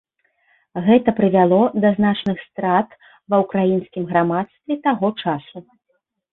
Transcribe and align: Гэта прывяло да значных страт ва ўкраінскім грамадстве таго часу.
Гэта 0.87 1.13
прывяло 1.19 1.59
да 1.83 1.91
значных 1.99 2.37
страт 2.47 2.89
ва 3.35 3.43
ўкраінскім 3.45 4.03
грамадстве 4.15 4.81
таго 4.89 5.07
часу. 5.23 5.57